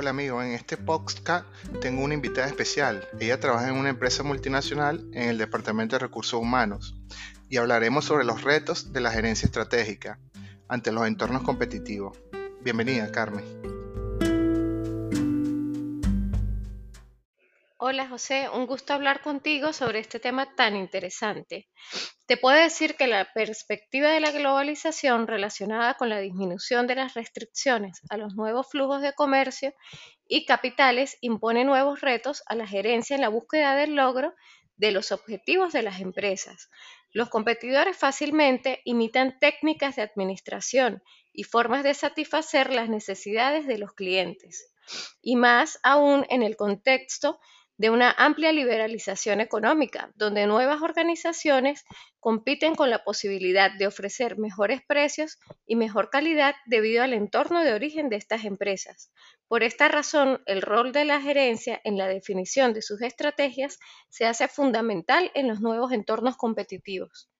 [0.00, 1.44] Hola amigo, en este podcast
[1.82, 3.06] tengo una invitada especial.
[3.20, 6.96] Ella trabaja en una empresa multinacional en el Departamento de Recursos Humanos
[7.50, 10.18] y hablaremos sobre los retos de la gerencia estratégica
[10.68, 12.16] ante los entornos competitivos.
[12.62, 13.44] Bienvenida, Carmen.
[17.82, 21.70] Hola José, un gusto hablar contigo sobre este tema tan interesante.
[22.26, 27.14] Te puedo decir que la perspectiva de la globalización relacionada con la disminución de las
[27.14, 29.72] restricciones a los nuevos flujos de comercio
[30.28, 34.34] y capitales impone nuevos retos a la gerencia en la búsqueda del logro
[34.76, 36.68] de los objetivos de las empresas.
[37.12, 41.02] Los competidores fácilmente imitan técnicas de administración
[41.32, 44.70] y formas de satisfacer las necesidades de los clientes,
[45.22, 47.40] y más aún en el contexto
[47.80, 51.86] de una amplia liberalización económica, donde nuevas organizaciones
[52.18, 57.72] compiten con la posibilidad de ofrecer mejores precios y mejor calidad debido al entorno de
[57.72, 59.10] origen de estas empresas.
[59.48, 63.78] Por esta razón, el rol de la gerencia en la definición de sus estrategias
[64.10, 67.30] se hace fundamental en los nuevos entornos competitivos.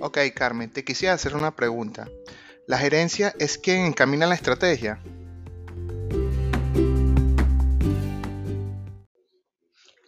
[0.00, 2.08] Ok, Carmen, te quisiera hacer una pregunta.
[2.68, 5.00] La gerencia es quien encamina la estrategia.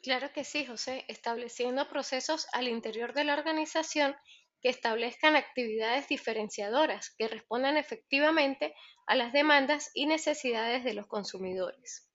[0.02, 4.16] Claro que sí, José, estableciendo procesos al interior de la organización
[4.60, 8.74] que establezcan actividades diferenciadoras que respondan efectivamente
[9.06, 12.07] a las demandas y necesidades de los consumidores.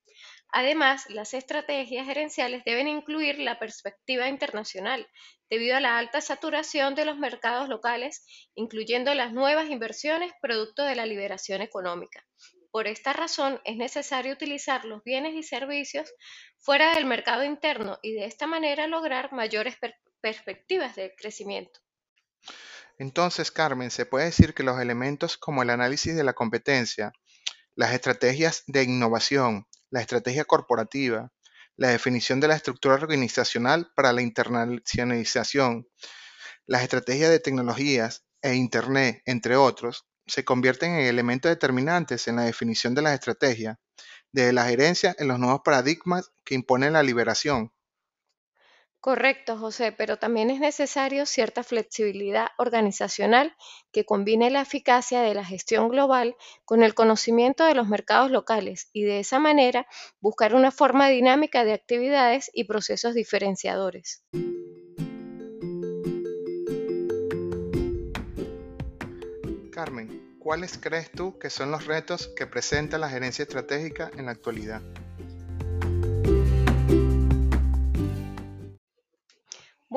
[0.55, 5.07] Además, las estrategias gerenciales deben incluir la perspectiva internacional,
[5.49, 8.23] debido a la alta saturación de los mercados locales,
[8.53, 12.23] incluyendo las nuevas inversiones producto de la liberación económica.
[12.69, 16.13] Por esta razón, es necesario utilizar los bienes y servicios
[16.59, 19.75] fuera del mercado interno y de esta manera lograr mayores
[20.21, 21.79] perspectivas de crecimiento.
[22.99, 27.11] Entonces, Carmen, se puede decir que los elementos como el análisis de la competencia,
[27.73, 31.31] las estrategias de innovación, la estrategia corporativa,
[31.77, 35.87] la definición de la estructura organizacional para la internacionalización,
[36.65, 42.41] las estrategias de tecnologías e Internet, entre otros, se convierten en elementos determinantes en la
[42.41, 43.77] definición de las estrategias,
[44.31, 47.71] de la gerencia en los nuevos paradigmas que imponen la liberación,
[49.03, 53.53] Correcto, José, pero también es necesario cierta flexibilidad organizacional
[53.91, 58.88] que combine la eficacia de la gestión global con el conocimiento de los mercados locales
[58.94, 59.86] y de esa manera
[60.22, 64.24] buscar una forma dinámica de actividades y procesos diferenciadores.
[69.70, 74.31] Carmen, ¿cuáles crees tú que son los retos que presenta la gerencia estratégica en la
[74.31, 74.81] actualidad?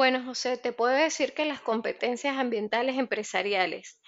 [0.09, 4.00] Bueno, José, te puedo decir que las competencias ambientales empresariales.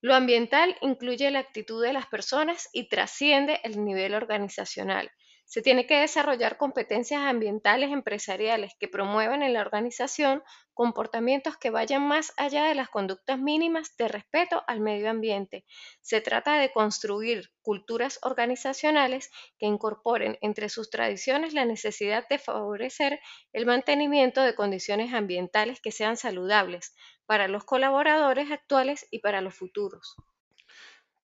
[0.00, 5.12] Lo ambiental incluye la actitud de las personas y trasciende el nivel organizacional.
[5.54, 10.42] Se tiene que desarrollar competencias ambientales empresariales que promuevan en la organización
[10.72, 15.64] comportamientos que vayan más allá de las conductas mínimas de respeto al medio ambiente.
[16.00, 23.20] Se trata de construir culturas organizacionales que incorporen entre sus tradiciones la necesidad de favorecer
[23.52, 29.54] el mantenimiento de condiciones ambientales que sean saludables para los colaboradores actuales y para los
[29.54, 30.16] futuros.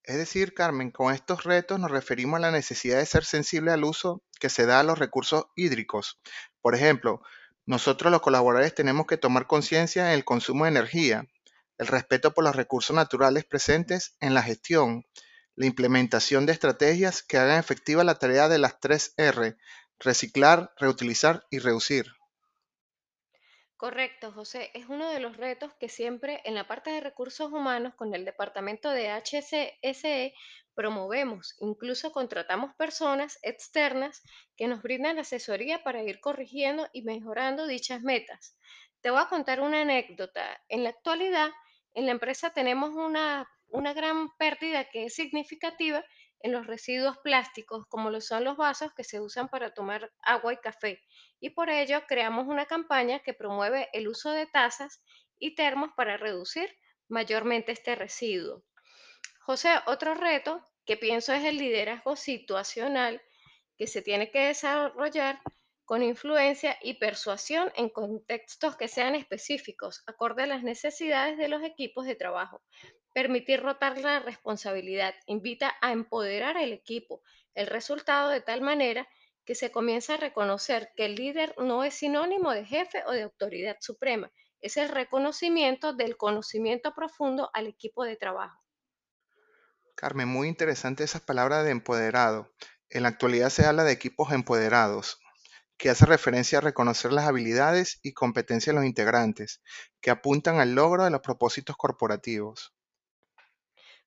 [0.04, 3.84] Es decir, Carmen, con estos retos nos referimos a la necesidad de ser sensible al
[3.84, 6.20] uso que se da a los recursos hídricos.
[6.60, 7.22] Por ejemplo,
[7.66, 11.28] nosotros los colaboradores tenemos que tomar conciencia en el consumo de energía,
[11.78, 15.06] el respeto por los recursos naturales presentes en la gestión,
[15.54, 19.56] la implementación de estrategias que hagan efectiva la tarea de las tres R,
[19.98, 22.19] reciclar, reutilizar y reducir.
[23.80, 24.70] Correcto, José.
[24.74, 28.26] Es uno de los retos que siempre en la parte de recursos humanos con el
[28.26, 30.34] departamento de HCSE
[30.74, 31.56] promovemos.
[31.60, 34.22] Incluso contratamos personas externas
[34.54, 38.54] que nos brindan asesoría para ir corrigiendo y mejorando dichas metas.
[39.00, 40.60] Te voy a contar una anécdota.
[40.68, 41.48] En la actualidad,
[41.94, 46.04] en la empresa tenemos una, una gran pérdida que es significativa
[46.40, 50.52] en los residuos plásticos, como lo son los vasos que se usan para tomar agua
[50.52, 51.00] y café.
[51.38, 55.02] Y por ello creamos una campaña que promueve el uso de tazas
[55.38, 56.70] y termos para reducir
[57.08, 58.64] mayormente este residuo.
[59.40, 63.22] José, otro reto que pienso es el liderazgo situacional
[63.76, 65.40] que se tiene que desarrollar
[65.90, 71.64] con influencia y persuasión en contextos que sean específicos, acorde a las necesidades de los
[71.64, 72.62] equipos de trabajo.
[73.12, 77.22] Permitir rotar la responsabilidad invita a empoderar al equipo,
[77.56, 79.08] el resultado de tal manera
[79.44, 83.22] que se comienza a reconocer que el líder no es sinónimo de jefe o de
[83.22, 88.62] autoridad suprema, es el reconocimiento del conocimiento profundo al equipo de trabajo.
[89.96, 92.54] Carmen, muy interesante esas palabras de empoderado.
[92.90, 95.18] En la actualidad se habla de equipos empoderados,
[95.80, 99.62] que hace referencia a reconocer las habilidades y competencias de los integrantes,
[100.02, 102.74] que apuntan al logro de los propósitos corporativos.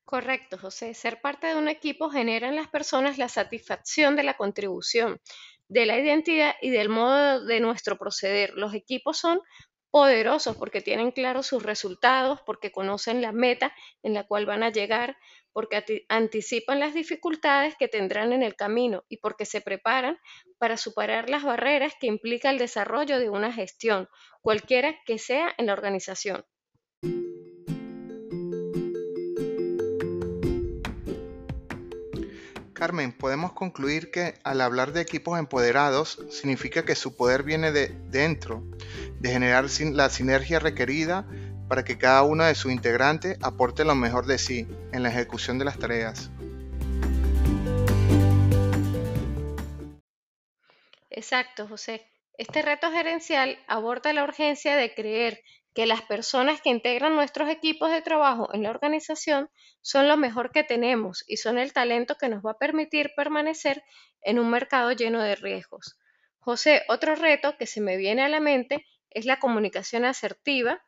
[0.04, 0.94] Correcto, José.
[0.94, 5.20] Ser parte de un equipo genera en las personas la satisfacción de la contribución,
[5.66, 8.52] de la identidad y del modo de nuestro proceder.
[8.54, 9.40] Los equipos son
[9.90, 13.74] poderosos porque tienen claros sus resultados, porque conocen la meta
[14.04, 15.16] en la cual van a llegar,
[15.54, 20.18] porque anticipan las dificultades que tendrán en el camino y porque se preparan
[20.58, 24.08] para superar las barreras que implica el desarrollo de una gestión,
[24.42, 26.44] cualquiera que sea en la organización.
[32.74, 37.88] Carmen, podemos concluir que al hablar de equipos empoderados significa que su poder viene de
[38.10, 38.64] dentro,
[39.20, 41.26] de generar la sinergia requerida
[41.68, 45.58] para que cada uno de sus integrantes aporte lo mejor de sí en la ejecución
[45.58, 46.30] de las tareas.
[51.10, 52.10] Exacto, José.
[52.36, 55.40] Este reto gerencial aborda la urgencia de creer
[55.74, 59.50] que las personas que integran nuestros equipos de trabajo en la organización
[59.80, 63.82] son lo mejor que tenemos y son el talento que nos va a permitir permanecer
[64.22, 65.98] en un mercado lleno de riesgos.
[66.38, 70.82] José, otro reto que se me viene a la mente es la comunicación asertiva.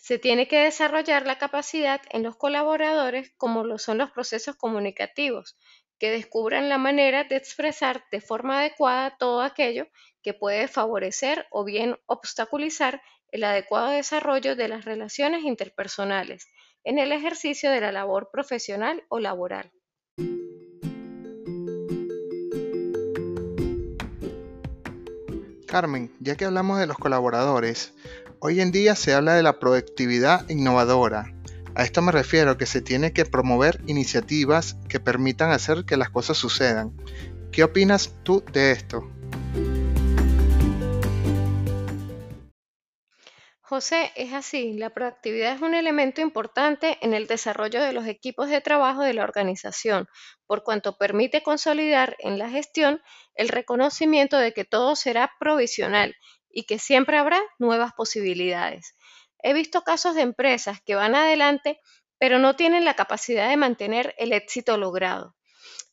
[0.00, 5.58] Se tiene que desarrollar la capacidad en los colaboradores como lo son los procesos comunicativos,
[5.98, 9.88] que descubran la manera de expresar de forma adecuada todo aquello
[10.22, 16.48] que puede favorecer o bien obstaculizar el adecuado desarrollo de las relaciones interpersonales
[16.82, 19.70] en el ejercicio de la labor profesional o laboral.
[25.66, 27.94] Carmen, ya que hablamos de los colaboradores,
[28.40, 31.34] hoy en día se habla de la productividad innovadora.
[31.74, 36.10] A esto me refiero que se tiene que promover iniciativas que permitan hacer que las
[36.10, 36.96] cosas sucedan.
[37.52, 39.08] ¿Qué opinas tú de esto?
[43.60, 48.48] José, es así, la proactividad es un elemento importante en el desarrollo de los equipos
[48.48, 50.08] de trabajo de la organización,
[50.46, 53.00] por cuanto permite consolidar en la gestión
[53.36, 56.16] el reconocimiento de que todo será provisional
[56.50, 58.94] y que siempre habrá nuevas posibilidades.
[59.42, 61.80] He visto casos de empresas que van adelante,
[62.18, 65.34] pero no tienen la capacidad de mantener el éxito logrado.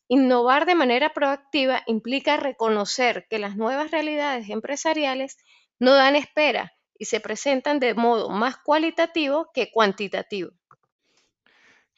[0.08, 5.36] Innovar de manera proactiva implica reconocer que las nuevas realidades empresariales
[5.78, 10.50] no dan espera y se presentan de modo más cualitativo que cuantitativo.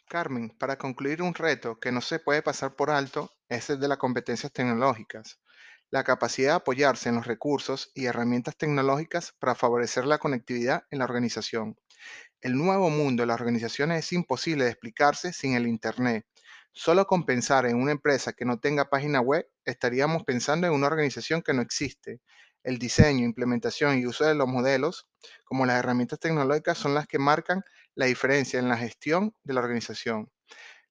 [0.09, 3.87] Carmen, para concluir un reto que no se puede pasar por alto es el de
[3.87, 5.41] las competencias tecnológicas,
[5.90, 11.00] la capacidad de apoyarse en los recursos y herramientas tecnológicas para favorecer la conectividad en
[11.00, 11.76] la organización.
[12.40, 16.26] El nuevo mundo de las organizaciones es imposible de explicarse sin el Internet.
[16.72, 20.87] Solo con pensar en una empresa que no tenga página web, estaríamos pensando en una
[20.87, 22.20] organización que no existe
[22.62, 25.08] el diseño, implementación y uso de los modelos,
[25.44, 27.62] como las herramientas tecnológicas, son las que marcan
[27.94, 30.31] la diferencia en la gestión de la organización.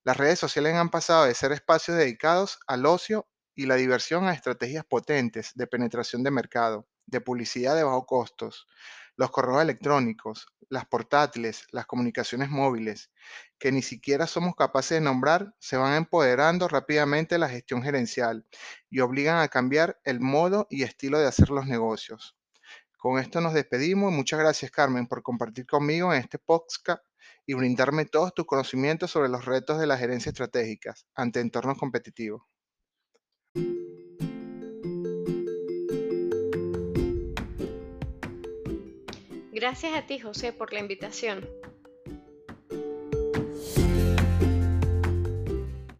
[0.03, 4.33] Las redes sociales han pasado de ser espacios dedicados al ocio y la diversión a
[4.33, 8.67] estrategias potentes de penetración de mercado, de publicidad de bajo costos,
[9.15, 13.11] los correos electrónicos, las portátiles, las comunicaciones móviles,
[13.57, 18.45] que ni siquiera somos capaces de nombrar, se van empoderando rápidamente la gestión gerencial
[18.89, 22.37] y obligan a cambiar el modo y estilo de hacer los negocios.
[22.97, 24.11] Con esto nos despedimos.
[24.11, 27.03] Muchas gracias, Carmen, por compartir conmigo en este podcast
[27.45, 32.43] y brindarme todos tus conocimientos sobre los retos de la gerencia estratégica ante entornos competitivos.
[39.59, 41.45] Gracias a ti, José, por la invitación.